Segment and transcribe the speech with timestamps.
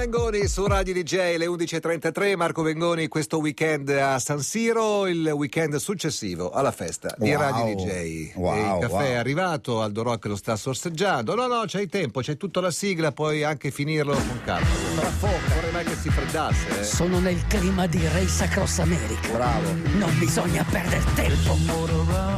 [0.00, 2.34] Bengoni su Radio DJ, le 11.33.
[2.34, 7.38] Marco Bengoni questo weekend a San Siro, il weekend successivo alla festa di Wow.
[7.38, 8.32] Radio DJ.
[8.34, 9.02] Wow, E il caffè wow.
[9.02, 11.34] è arrivato, Aldo Rock lo sta sorseggiando.
[11.34, 14.64] No, no, c'hai tempo, c'è tutta la sigla, puoi anche finirlo con calma.
[14.64, 16.80] Farà fuoco, vorrei mai che si freddasse.
[16.80, 16.84] eh.
[16.84, 19.28] Sono nel clima di Race Across America.
[19.32, 19.68] Bravo.
[19.98, 22.29] Non bisogna perdere tempo.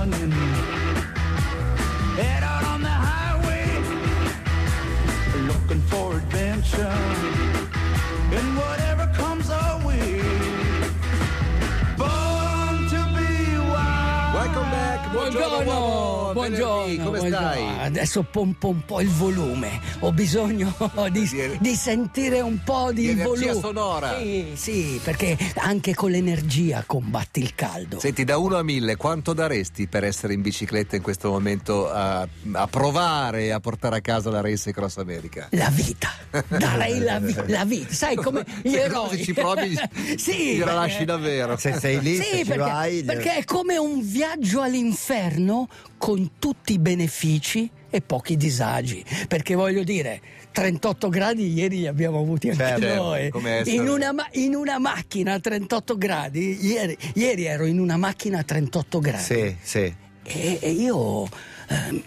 [16.49, 17.51] Buongiorno, come buongiorno.
[17.51, 17.79] stai?
[17.87, 19.81] Adesso pompo un po' il volume.
[20.01, 20.75] Ho bisogno
[21.11, 23.61] di, Di- di sentire un po' di, di energia volume.
[23.61, 24.19] sonora.
[24.19, 27.99] Sì, sì, perché anche con l'energia combatti il caldo.
[28.01, 32.27] Senti, da 1 a 1000, quanto daresti per essere in bicicletta in questo momento a,
[32.53, 35.49] a provare a portare a casa la Race Cross America?
[35.53, 36.11] La vita,
[36.49, 39.23] darei la, vi- la vita, sai come gli Se eroi.
[39.23, 39.77] ci provi,
[40.17, 41.57] sì, gliela perché- lasci davvero.
[41.57, 43.03] Se sei lì, Sì, se ci perché, vai.
[43.05, 49.05] perché è come un viaggio all'inferno con tutti i benefici e pochi disagi.
[49.29, 50.21] Perché voglio dire,
[50.53, 53.31] 38 gradi ieri li abbiamo avuti anche Certo, noi.
[53.65, 58.43] In una, in una macchina a 38 gradi, ieri, ieri ero in una macchina a
[58.43, 59.23] 38 gradi.
[59.23, 59.95] Sì, sì.
[60.25, 61.29] E, e io
[61.69, 62.03] ehm,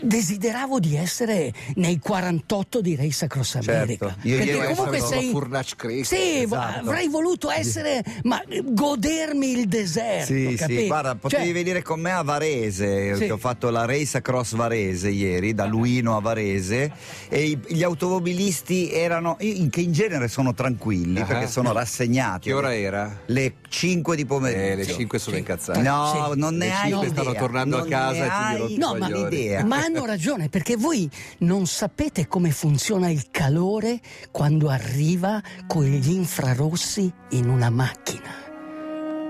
[0.00, 4.06] desideravo di essere nei 48 di Race Across America.
[4.08, 4.28] Certo.
[4.28, 5.28] Io Perché comunque sei.
[5.28, 6.06] a Furnace Creek.
[6.06, 6.80] Sì, Esatto.
[6.88, 10.26] avrei voluto essere, ma godermi il deserto.
[10.32, 10.80] Sì, capito?
[10.80, 13.24] sì, guarda, potevi Cioè, venire con me a Varese, Sì.
[13.26, 16.92] che ho fatto la Race Across Varese ieri, da Luino a Varese,
[17.28, 21.24] e gli automobilisti erano, che in genere sono tranquilli, Ah.
[21.24, 22.48] perché sono rassegnati.
[22.48, 23.20] Che ora era?
[23.26, 24.60] Le 5 di pomeriggio.
[24.60, 25.80] Eh, le 5 sono incazzate.
[25.80, 26.38] No, Sì.
[26.38, 27.22] non ne Le hai cinque idea.
[27.22, 29.84] stanno tornando a non casa ne e tu gli hai rompi i No, ma, ma
[29.84, 37.12] hanno ragione perché voi non sapete come funziona il calore quando arriva con gli infrarossi
[37.30, 38.48] in una macchina.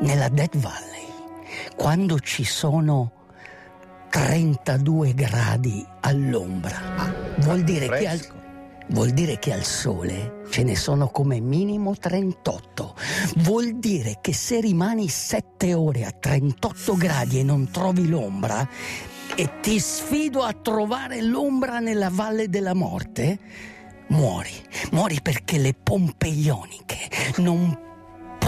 [0.00, 1.06] Nella Death Valley,
[1.76, 3.12] quando ci sono
[4.08, 8.39] 32 gradi all'ombra, vuol dire che al, fresco.
[8.90, 12.94] Vuol dire che al sole ce ne sono come minimo 38.
[13.38, 18.68] Vuol dire che se rimani 7 ore a 38 gradi e non trovi l'ombra,
[19.34, 23.38] e ti sfido a trovare l'ombra nella valle della morte,
[24.08, 24.52] muori.
[24.92, 27.88] Muori perché le pompe ioniche non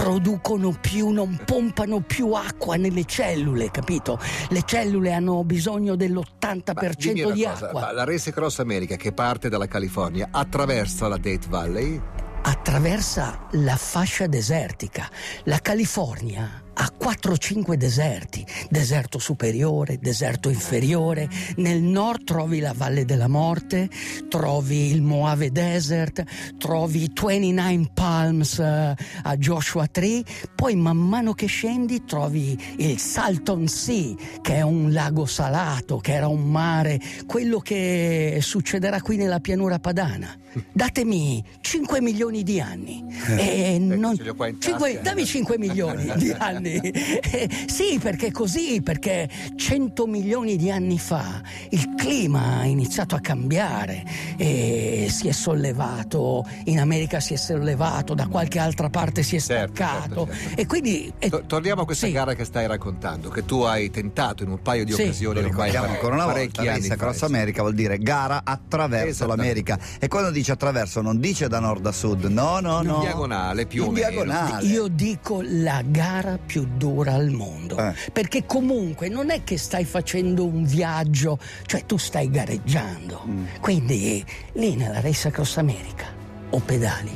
[0.03, 4.19] producono più, non pompano più acqua nelle cellule, capito?
[4.49, 7.91] Le cellule hanno bisogno Ma dell'80% dimmi una di cosa, acqua.
[7.93, 12.01] La Race Cross America che parte dalla California attraversa la Death Valley.
[12.45, 15.09] attraversa la fascia desertica.
[15.45, 21.29] La California ha 4-5 deserti, deserto superiore, deserto inferiore.
[21.57, 23.89] Nel nord trovi la Valle della Morte,
[24.29, 26.23] trovi il Mojave Desert,
[26.57, 30.23] trovi 29 Palms eh, a Joshua Tree,
[30.55, 36.13] poi man mano che scendi trovi il Salton Sea, che è un lago salato, che
[36.13, 40.35] era un mare, quello che succederà qui nella pianura padana.
[40.71, 43.03] Datemi 5 milioni di anni.
[43.37, 45.09] E non- ho qua in cinque- tasca.
[45.09, 46.62] dammi 5 milioni di anni.
[46.65, 53.19] Eh, sì, perché così, perché 100 milioni di anni fa il clima ha iniziato a
[53.19, 54.03] cambiare
[54.37, 59.39] e si è sollevato, in America si è sollevato, da qualche altra parte si è
[59.39, 60.25] Certo, staccato.
[60.27, 60.61] certo, certo.
[60.61, 61.11] E quindi...
[61.19, 62.11] eh, To- torniamo a questa sì.
[62.13, 65.03] gara che stai raccontando, che tu hai tentato in un paio di Sì.
[65.03, 67.37] occasioni Lo ricordiamo ancora una volta, anni Race fa, Across insomma.
[67.37, 69.79] America vuol dire gara attraverso l'America.
[69.99, 72.99] E quando dice attraverso non dice da nord a sud, no, no, In no.
[72.99, 74.09] diagonale, più o In meno.
[74.09, 74.65] diagonale.
[74.67, 77.93] Io dico la gara più dura al mondo, Eh.
[78.11, 83.23] perché comunque non è che stai facendo un viaggio, cioè tu stai gareggiando.
[83.27, 83.45] Mm.
[83.59, 86.05] Quindi lì nella Race Across America
[86.49, 87.11] o pedali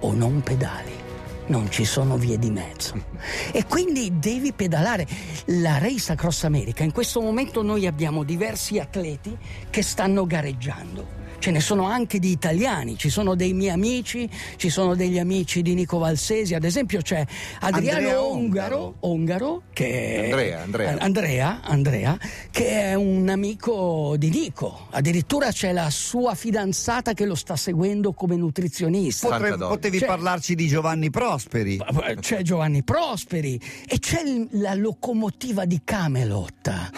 [0.00, 0.98] o non pedali.
[1.46, 2.94] Non ci sono vie di mezzo.
[3.52, 5.06] E quindi devi pedalare.
[5.46, 9.36] La Race Across America, in questo momento noi abbiamo diversi atleti
[9.68, 11.18] che stanno gareggiando.
[11.40, 15.62] Ce ne sono anche di italiani, ci sono dei miei amici, ci sono degli amici
[15.62, 17.24] di Nico Valsesi, ad esempio c'è
[17.60, 20.96] Adriano Andrea Ongaro, Ongaro, che Andrea, Andrea.
[20.98, 22.18] Andrea, Andrea,
[22.50, 24.88] che è un amico di Nico.
[24.90, 29.28] Addirittura c'è la sua fidanzata che lo sta seguendo come nutrizionista.
[29.28, 31.80] Potre- potevi Cioè- parlarci di Giovanni Prosperi.
[32.20, 33.58] C'è Giovanni Prosperi
[33.88, 34.20] e c'è
[34.50, 36.90] la locomotiva di Camelot.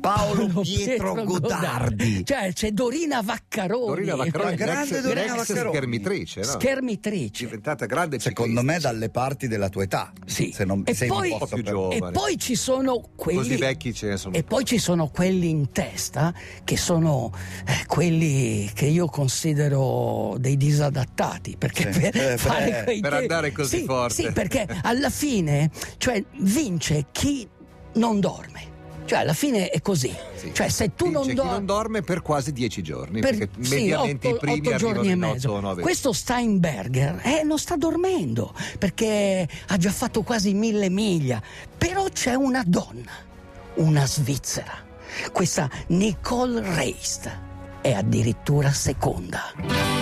[0.00, 2.24] Paolo Pietro Godardi.
[2.24, 3.89] Cioè c'è Dorina Vaccaroni.
[3.94, 5.68] Dorina Vaccaroni, La grande l'ex- Dorina Vaccaroni.
[5.76, 6.46] schermitrice, no?
[6.46, 7.44] Schermitrice.
[7.44, 10.12] diventata grande Secondo me dalle parti della tua età.
[10.26, 10.52] Sì.
[10.54, 12.08] Se non E sei poi- un po' più giovane.
[12.08, 13.38] E poi ci sono quelli.
[13.38, 16.32] Così vecchi ce ne sono E poi ci sono quelli in testa
[16.64, 17.32] che sono
[17.66, 22.00] eh, quelli che io considero dei disadattati perché Sì.
[22.00, 24.14] per, Eh, fare beh, quei per andare così Sì, forte.
[24.14, 27.48] Sì, perché alla fine cioè, vince chi
[27.94, 28.69] non dorme.
[29.10, 30.14] Cioè alla fine è così.
[30.36, 30.54] Sì.
[30.54, 33.74] Cioè se tu Vince non dormi non dorme per quasi dieci giorni, per perché sì,
[33.74, 35.48] mediamente otto- i primi otto giorni e mezzo.
[35.48, 35.82] 8 o 9.
[35.82, 41.42] Questo Steinberger eh, non sta dormendo perché ha già fatto quasi mille miglia.
[41.76, 43.10] Però c'è una donna,
[43.74, 44.74] una svizzera,
[45.32, 47.28] questa Nicole Reist,
[47.80, 49.99] è addirittura seconda.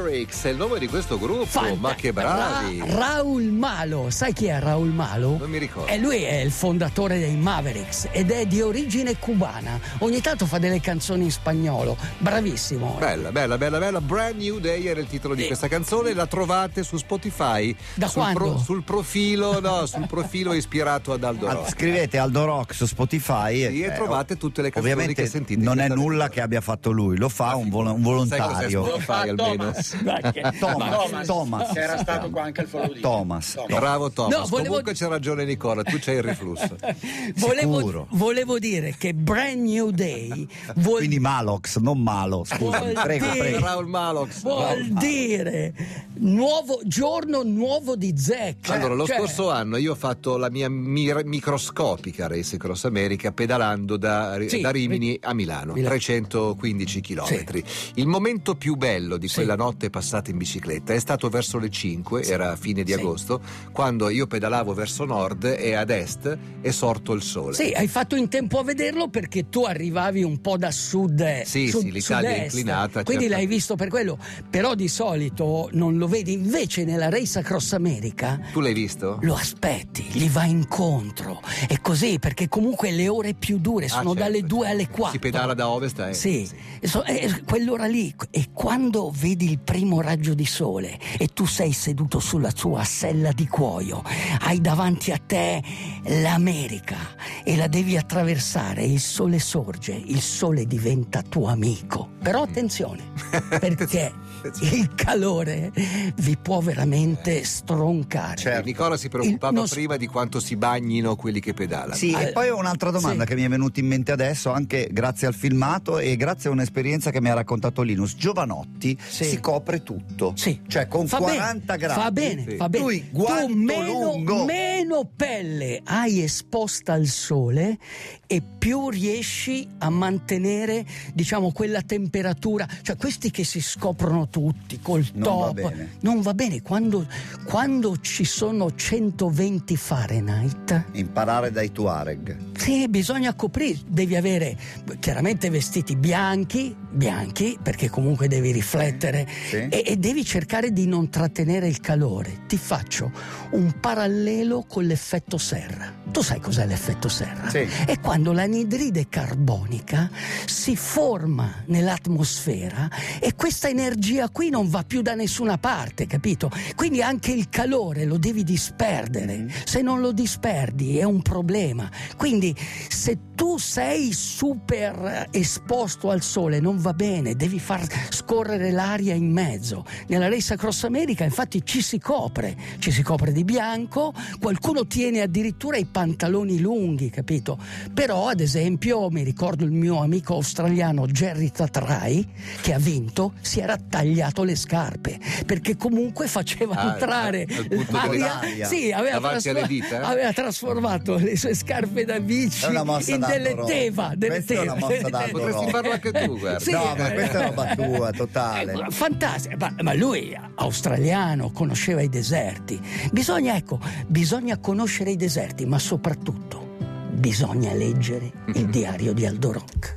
[0.00, 2.80] Mavericks è il nome di questo gruppo, Fanta- ma che bravi!
[2.80, 5.38] Ra- Raul Malo, sai chi è Raul Malo?
[5.38, 5.90] Non mi ricordo.
[5.90, 9.80] E lui è il fondatore dei Mavericks ed è di origine cubana.
[10.00, 12.96] Ogni tanto fa delle canzoni in spagnolo, bravissimo.
[12.98, 14.00] Bella, bella, bella, bella.
[14.02, 15.46] Brand New Day era il titolo di Eh.
[15.46, 16.12] questa canzone.
[16.12, 17.74] La trovate su Spotify.
[17.94, 18.58] Da sul, quando?
[18.58, 21.70] sul profilo, no, sul profilo ispirato ad Aldo Ah, Rock.
[21.70, 25.62] Scrivete Aldo Rock su Spotify Sì, e eh, trovate tutte le canzoni Ovviamente che sentite.
[25.62, 28.84] non è nulla che abbia fatto lui, lo fa un, vol- un volontario.
[28.84, 29.72] Spotify almeno?
[30.58, 33.56] Thomas, Thomas, Che era stato qua anche al follow di Thomas.
[33.66, 34.32] Bravo Thomas.
[34.38, 36.76] No, volevo- Comunque c'è ragione Nicola, tu c'hai il riflusso.
[37.36, 38.06] Volevo, Sicuro.
[38.10, 40.46] volevo dire che Brand New Day
[40.76, 43.58] vuol, Quindi Malox, non Malo, scusami, Vuol prego, dire- prego.
[43.64, 44.42] Raul Malox.
[44.42, 45.74] vuol dire
[46.18, 48.74] nuovo giorno nuovo di Zecca.
[48.74, 53.32] Allora, lo Cioè, scorso anno io ho fatto la mia mir- microscopica Race Cross America
[53.32, 55.88] pedalando da, Sì, da Rimini a Milano, Milano.
[55.94, 57.62] 315 km.
[57.94, 59.34] Il momento più bello di Sì.
[59.36, 62.98] quella notte passata in bicicletta è stato verso le 5, era fine di Sì.
[62.98, 63.40] agosto,
[63.72, 67.54] quando io pedalavo verso nord e ad est è sorto il sole.
[67.54, 71.42] Sì, hai fatto in tempo a vederlo perché tu arrivavi un po' da sud.
[71.42, 73.38] Sì, sud- sì, l'Italia è inclinata, Quindi certo.
[73.38, 74.18] l'hai visto per quello.
[74.48, 76.32] Però di solito non lo vedi.
[76.32, 79.18] Invece nella Race Across America Tu l'hai visto?
[79.20, 81.42] lo aspetti, gli vai incontro.
[81.68, 84.72] È così perché comunque le ore più dure Ah, sono certo, dalle 2 certo.
[84.72, 85.10] alle 4.
[85.12, 86.20] Si pedala da ovest a est.
[86.20, 86.48] Sì,
[86.82, 88.14] so- è quell'ora lì.
[88.30, 93.32] E quando vedi il primo raggio di sole e tu sei seduto sulla tua sella
[93.32, 94.00] di cuoio,
[94.42, 95.60] hai davanti a te
[96.04, 96.96] l'America
[97.42, 102.10] e la devi attraversare, il sole sorge, il sole diventa tuo amico.
[102.22, 103.02] Però attenzione,
[103.58, 104.12] perché
[104.60, 105.72] il calore
[106.16, 108.36] vi può veramente stroncare.
[108.36, 108.64] Certo.
[108.64, 111.94] Nicola si preoccupava Il- non- prima di quanto si bagnino quelli che pedalano.
[111.94, 113.28] Sì, Ah, e poi ho un'altra domanda sì.
[113.30, 117.10] che mi è venuta in mente adesso, anche grazie al filmato e grazie a un'esperienza
[117.10, 118.14] che mi ha raccontato Linus.
[118.16, 119.24] Giovanotti Sì.
[119.24, 120.32] si copre tutto.
[120.36, 120.60] Sì.
[120.66, 122.00] Cioè con Fa 40 bene, gradi.
[122.00, 122.56] Fa bene, Sì.
[122.56, 122.84] fa bene.
[122.84, 124.44] Lui guanto tu meno, lungo.
[124.44, 124.75] meno
[125.14, 127.78] pelle hai esposta al sole
[128.26, 130.84] e più riesci a mantenere,
[131.14, 132.66] diciamo, quella temperatura.
[132.82, 135.60] Cioè, questi che si scoprono tutti col Non top.
[135.60, 135.72] va.
[136.00, 136.62] Non va bene.
[136.62, 137.06] Quando,
[137.46, 142.36] quando ci sono 120 Fahrenheit, Imparare dai Tuareg.
[142.56, 144.56] sì, bisogna coprire, devi avere
[144.98, 149.68] chiaramente vestiti bianchi, bianchi, perché comunque devi riflettere Sì.
[149.68, 152.44] e, e devi cercare di non trattenere il calore.
[152.46, 153.12] Ti faccio
[153.50, 155.92] un parallelo con l'effetto serra.
[156.10, 157.48] Tu sai cos'è l'effetto serra?
[157.50, 157.66] Sì.
[157.84, 160.10] È quando l'anidride carbonica
[160.46, 162.88] si forma nell'atmosfera
[163.20, 166.50] e questa energia qui non va più da nessuna parte, capito?
[166.74, 169.46] Quindi anche il calore lo devi disperdere.
[169.64, 171.90] Se non lo disperdi è un problema.
[172.16, 172.54] Quindi
[172.88, 179.28] se tu sei super esposto al sole non va bene, devi far scorrere l'aria in
[179.32, 179.84] mezzo.
[180.06, 185.20] Nella Race Across America infatti ci si copre, ci si copre di bianco, qualcuno tiene
[185.20, 187.58] addirittura i pantaloni lunghi, capito?
[187.92, 192.24] Però ad esempio mi ricordo il mio amico australiano Jerry Tatrai
[192.60, 197.46] che ha vinto, si era tagliato le scarpe perché comunque faceva Ah, entrare
[197.88, 200.04] l'aria- sì, aveva, alle dita, eh?
[200.04, 205.24] aveva trasformato le sue scarpe da bici in delle teva, delle Questa è una teva.
[205.36, 206.58] Potresti farlo anche tu, guarda.
[206.60, 206.74] Sì.
[206.76, 208.72] No, ma questa è roba tua, totale.
[208.72, 212.80] Eh, Fantastico, ma, ma lui australiano conosceva i deserti.
[213.12, 216.76] Bisogna, ecco, bisogna conoscere i deserti, ma soprattutto
[217.10, 219.94] bisogna leggere il diario di Aldo Rock.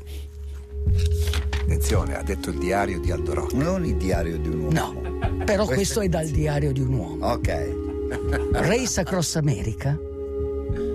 [1.61, 3.53] Attenzione, ha detto il diario di Aldo Rock.
[3.53, 4.71] Non il diario di un uomo.
[4.71, 7.25] No, però questo è dal diario di un uomo.
[7.27, 7.87] Ok.
[8.53, 9.95] Race Across America,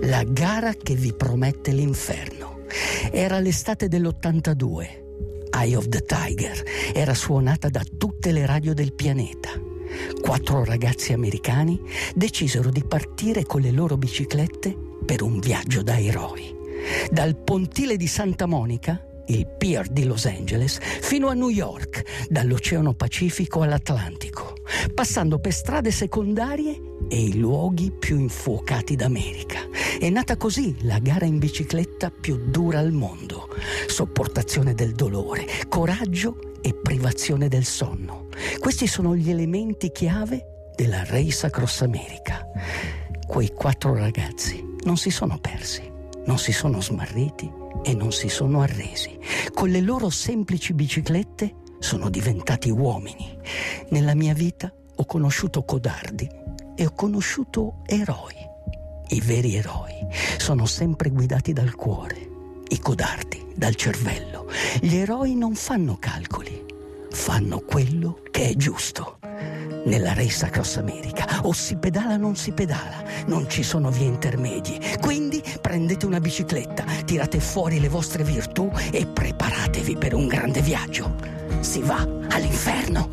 [0.03, 2.63] la gara che vi promette l'inferno.
[3.13, 5.04] Era l'estate dell'82.
[5.57, 9.51] Eye of the Tiger era suonata da tutte le radio del pianeta.
[10.21, 11.81] Quattro ragazzi americani
[12.15, 16.53] decisero di partire con le loro biciclette per un viaggio da eroi.
[17.11, 22.95] Dal pontile di Santa Monica, il pier di Los Angeles, fino a New York, dall'Oceano
[22.95, 24.55] Pacifico all'Atlantico,
[24.93, 29.61] passando per strade secondarie e i luoghi più infuocati d'America.
[29.99, 33.49] È nata così la gara in bicicletta più dura al mondo.
[33.87, 38.27] Sopportazione del dolore, coraggio e privazione del sonno.
[38.59, 42.45] Questi sono gli elementi chiave della Race Across America.
[43.27, 45.91] Quei quattro ragazzi non si sono persi,
[46.27, 47.51] non si sono smarriti
[47.85, 49.19] e non si sono arresi.
[49.53, 53.39] Con le loro semplici biciclette sono diventati uomini.
[53.91, 56.29] Nella mia vita ho conosciuto codardi
[56.75, 58.53] e ho conosciuto eroi.
[59.09, 59.93] I veri eroi
[60.39, 62.31] sono sempre guidati dal cuore,
[62.69, 64.47] i codardi dal cervello.
[64.81, 66.65] Gli eroi non fanno calcoli,
[67.11, 69.19] fanno quello che è giusto.
[69.85, 74.07] Nella Race Across America o si pedala o non si pedala, non ci sono vie
[74.07, 74.99] intermedie.
[75.01, 81.15] Quindi prendete una bicicletta, tirate fuori le vostre virtù e preparatevi per un grande viaggio.
[81.61, 83.09] Si va all'inferno.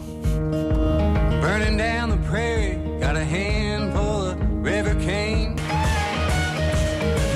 [1.41, 3.60] Burning down the prairie, got a handful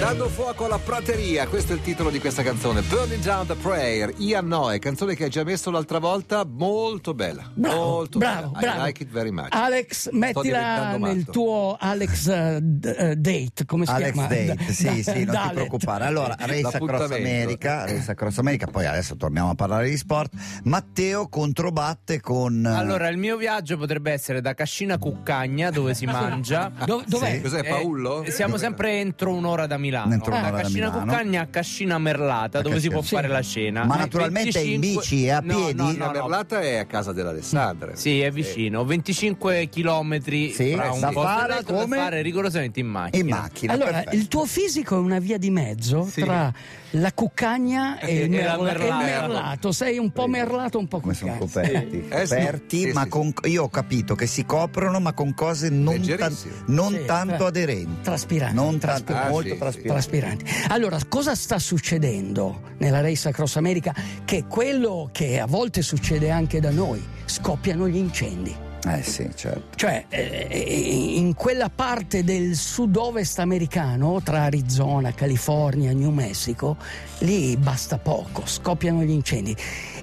[0.06, 2.82] Dando fuoco alla prateria, questo è il titolo di questa canzone.
[2.82, 7.50] Burning Down the Prayer, Ian Noe, canzone che hai già messo l'altra volta, molto bella.
[7.52, 8.60] Bravo, molto bravo, bella.
[8.60, 8.82] bravo.
[8.82, 9.48] I like it very much.
[9.50, 14.28] Alex, mettila nel tuo Alex eh, d- eh, Date, come si Alex chiama?
[14.28, 16.06] Date, Da- sì, da- sì, non ti preoccupare.
[16.06, 17.12] Allora, Race Across.
[17.12, 20.34] America, Race Across America, poi adesso torniamo a parlare di sport.
[20.66, 26.06] Matteo controbatte con eh, Allora, il mio viaggio potrebbe essere da Cascina Cuccagna, dove si
[26.06, 26.72] mangia.
[26.86, 27.42] Do- dov'è?
[27.42, 28.24] Cos'è, Eh, Paullo?
[28.30, 29.94] siamo sempre entro un'ora da Milano.
[30.04, 31.06] Entro da un'ora da Cascina Milano.
[31.06, 32.94] Cuccagna a Cascina Merlata, A dove si Cascina.
[32.94, 33.16] può Sì.
[33.16, 33.84] fare la cena.
[33.86, 35.74] Ma Eh, naturalmente in bici e a No, piedi?
[35.76, 36.12] No, no, La no.
[36.12, 37.96] Merlata è a casa dell'Alessandra.
[37.96, 38.84] Sì, è vicino.
[38.86, 40.20] 25 km
[40.52, 41.96] Sì, da fare come?
[41.98, 43.24] da fare rigorosamente in macchina.
[43.24, 43.74] in macchina.
[43.74, 44.16] Allora, perfetto.
[44.16, 46.22] il tuo fisico è una via di mezzo Sì.
[46.22, 46.52] tra
[46.92, 49.72] la cuccagna e il, E la merla- e il merlato.
[49.72, 53.70] Sei un po' merlato, un po' come sono coperti, Eh, coperti ma con, io ho
[53.70, 58.86] capito che si coprono ma con cose non, tan- tanto eh, aderenti traspiranti, non tanto
[59.04, 59.28] traspiranti.
[59.28, 60.46] Ah, molto sì, traspiranti traspiranti.
[60.70, 63.94] Allora, cosa sta succedendo nella Race Across America?
[64.24, 68.56] Che è quello che a volte succede anche da noi, scoppiano gli incendi.
[68.88, 76.12] eh sì certo Cioè, eh, in quella parte del sud-ovest americano, tra Arizona, California, New
[76.12, 76.78] Mexico,
[77.20, 79.56] lì basta poco, scoppiano gli incendi.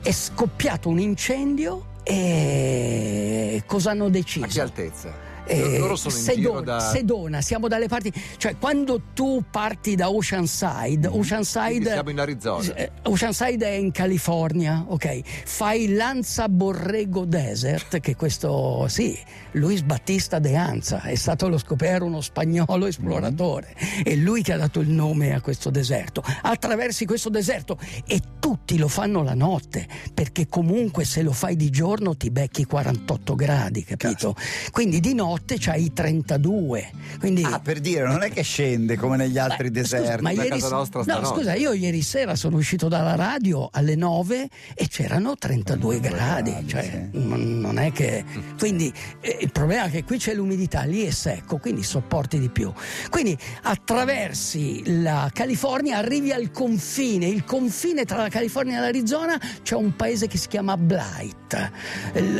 [0.02, 4.46] È scoppiato un incendio e cosa hanno A deciso?
[4.46, 5.30] che altezza?
[5.44, 6.80] Eh, Loro sono in Sedona, giro da...
[6.80, 12.74] Sedona, siamo dalle parti, cioè quando tu parti da Oceanside, Quindi Oceanside, siamo in Arizona.
[12.74, 15.20] eh, Oceanside è in California, ok?
[15.44, 19.18] Fai Lanza Borrego Desert, che questo, sì,
[19.52, 24.56] Luis Battista de Anza è stato lo scoperto uno spagnolo esploratore, è lui che ha
[24.56, 26.22] dato il nome a questo deserto.
[26.42, 31.68] Attraversi questo deserto e tutti lo fanno la notte, perché comunque se lo fai di
[31.70, 34.36] giorno ti becchi 48 gradi, capito?
[34.70, 36.90] Quindi di notte c'hai i 32.
[37.18, 40.34] Quindi ah per dire non è che scende come negli altri Beh, scusa, deserti ma
[40.34, 44.88] da ieri, nostra no, scusa, io ieri sera sono uscito dalla radio alle 9 e
[44.88, 47.18] c'erano 32 gradi, gradi, cioè sì.
[47.28, 48.24] non è che
[48.58, 52.48] quindi eh, il problema è che qui c'è l'umidità, lì è secco, quindi sopporti di
[52.48, 52.72] più.
[53.10, 59.74] Quindi attraversi la California, arrivi al confine, il confine tra la California e l'Arizona, c'è
[59.74, 61.70] un paese che si chiama Blight.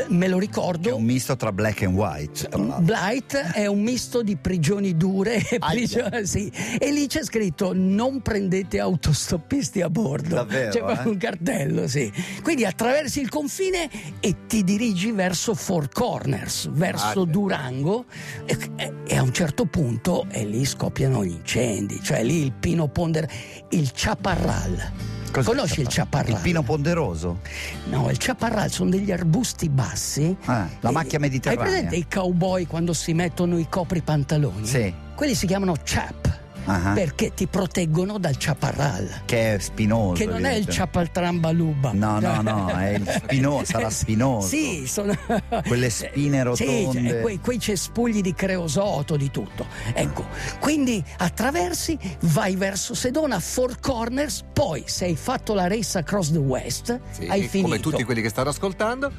[0.07, 0.95] Me lo è ricordo.
[0.95, 2.79] un misto tra black and white tra.
[2.83, 6.51] Blight è un misto di prigioni dure e, prigioni- sì.
[6.77, 10.35] e lì c'è scritto non prendete autostoppisti a bordo.
[10.35, 11.13] Davvero, C'è proprio eh?
[11.13, 12.11] un cartello, sì.
[12.41, 18.05] Quindi attraversi il confine e ti dirigi verso Four Corners, verso Ah, Durango
[18.45, 22.51] e, e- e a un certo punto e lì scoppiano gli incendi, cioè lì il
[22.51, 23.27] pino ponder,
[23.69, 24.91] il chaparral.
[25.33, 26.29] Cos'è Conosci il chaparral?
[26.35, 27.39] il pino ponderoso
[27.85, 30.35] No, il chaparral sono degli arbusti bassi.
[30.45, 31.63] Ah, la macchia mediterranea.
[31.63, 34.65] Hai presente i cowboy quando si mettono i copri pantaloni?
[34.65, 36.32] sì Quelli si chiamano chap
[36.65, 39.21] Ah, perché ti proteggono dal chaparral.
[39.25, 40.71] che è spinoso Che non è il evidentemente.
[40.71, 41.91] chapaltrambaluba.
[41.93, 44.47] No, no, no, è il spinoso, sarà spinoso.
[44.47, 45.13] Sì, sono
[45.67, 47.09] Quelle spine Sì, rotonde.
[47.09, 49.65] cioè, quei, quei cespugli di creosoto, di tutto.
[49.93, 50.25] Ecco,
[50.59, 56.37] quindi attraversi, vai verso Sedona, Four Corners, poi se hai fatto la race across the
[56.37, 57.67] West, Sì, hai finito.
[57.69, 59.11] come tutti quelli che stanno ascoltando.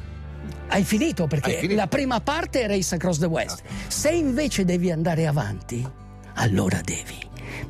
[0.68, 1.78] Hai finito perché Hai finito.
[1.80, 3.62] la prima parte è Race Across the West.
[3.88, 5.86] Se invece devi andare avanti,
[6.34, 7.18] allora devi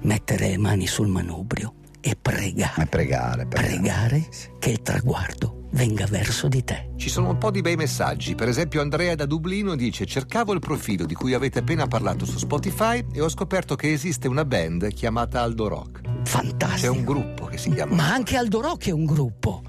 [0.02, 2.82] mettere le mani sul manubrio e pregare.
[2.82, 3.78] E pregare, pregare.
[3.78, 6.90] Pregare che il traguardo venga verso di te.
[6.96, 8.34] Ci sono un po' di bei messaggi.
[8.34, 12.38] Per esempio, Andrea da Dublino dice: Cercavo il profilo di cui avete appena parlato su
[12.38, 16.00] Spotify e ho scoperto che esiste una band chiamata Aldo Rock.
[16.24, 16.92] Fantastico.
[16.92, 17.94] C'è un gruppo che si chiama.
[17.94, 19.62] Ma anche Aldo Rock è un gruppo.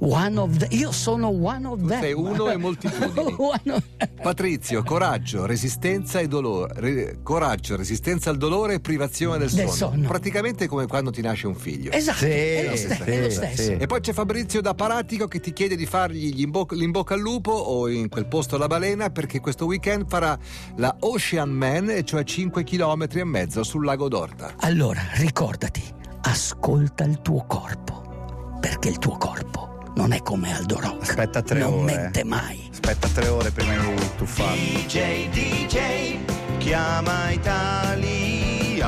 [0.00, 2.00] One of the- io sono one of them.
[2.00, 3.34] sei uno e moltitudini.
[3.36, 3.82] Of-
[4.22, 6.72] Patrizio, coraggio, resistenza e dolore.
[6.76, 10.06] Re- coraggio, resistenza al dolore e privazione del, Del sonno.
[10.06, 11.90] Praticamente come quando ti nasce un figlio.
[11.90, 13.62] Esatto, Sì, è lo, ste- sì, è lo stesso.
[13.62, 13.72] sì.
[13.72, 16.90] E poi c'è Fabrizio da Paratico che ti chiede di fargli gli in bo- l'in
[16.92, 20.38] bocca al lupo o in quel posto la balena perché questo weekend farà
[20.76, 24.54] la Ocean Man, e cioè 5 km e mezzo sul lago d'Orta.
[24.60, 25.82] Allora, ricordati,
[26.22, 31.02] ascolta il tuo corpo, perché il tuo corpo non è come Aldo Rock.
[31.02, 31.96] Aspetta tre non ore.
[31.96, 32.68] mente mai.
[32.70, 34.84] Aspetta tre ore prima di tuffarmi.
[34.86, 36.18] DJ, DJ,
[36.58, 38.86] chiama Italia.